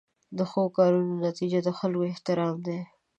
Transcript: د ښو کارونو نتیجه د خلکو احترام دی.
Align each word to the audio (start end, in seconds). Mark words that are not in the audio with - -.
د 0.37 0.39
ښو 0.49 0.63
کارونو 0.77 1.13
نتیجه 1.27 1.59
د 1.63 1.69
خلکو 1.77 2.09
احترام 2.11 2.55
دی. 2.65 2.79